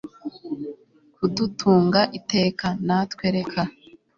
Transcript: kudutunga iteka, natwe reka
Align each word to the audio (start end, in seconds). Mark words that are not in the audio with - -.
kudutunga 1.17 2.01
iteka, 2.19 2.67
natwe 2.87 3.25
reka 3.35 3.61